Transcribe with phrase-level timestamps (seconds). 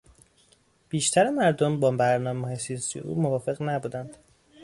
[0.89, 4.17] بیشتر مردم با برنامههای سیاسی او موافق نبودند.